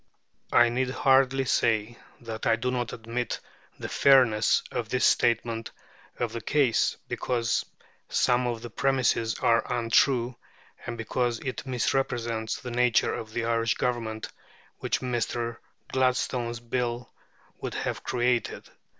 I 0.51 0.69
need 0.69 0.89
hardly 0.89 1.45
say 1.45 1.99
that 2.21 2.47
I 2.47 2.55
do 2.55 2.71
not 2.71 2.91
admit 2.91 3.39
the 3.77 3.87
fairness 3.87 4.63
of 4.71 4.89
this 4.89 5.05
statement 5.05 5.69
of 6.17 6.33
the 6.33 6.41
case, 6.41 6.97
because 7.07 7.63
some 8.09 8.47
of 8.47 8.63
the 8.63 8.71
premises 8.71 9.37
are 9.37 9.71
untrue, 9.71 10.37
and 10.87 10.97
because 10.97 11.37
it 11.41 11.67
misrepresents 11.67 12.59
the 12.59 12.71
nature 12.71 13.13
of 13.13 13.31
the 13.31 13.45
Irish 13.45 13.75
Government 13.75 14.29
which 14.79 15.01
Mr. 15.01 15.57
Gladstone's 15.91 16.59
Bill 16.59 17.13
would 17.59 17.75
have 17.75 18.03
created. 18.03 18.67